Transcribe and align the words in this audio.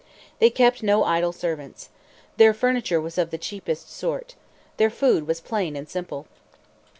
They 0.39 0.49
kept 0.49 0.81
no 0.81 1.03
idle 1.03 1.31
servants. 1.31 1.89
Their 2.37 2.55
furniture 2.55 2.99
was 2.99 3.19
of 3.19 3.29
the 3.29 3.37
cheapest 3.37 3.91
sort. 3.93 4.33
Their 4.77 4.89
food 4.89 5.27
was 5.27 5.39
plain 5.39 5.75
and 5.75 5.87
simple. 5.87 6.25